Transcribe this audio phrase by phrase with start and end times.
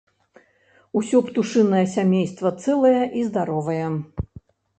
[1.01, 3.85] Усё птушынае сямейства цэлае і здаровае.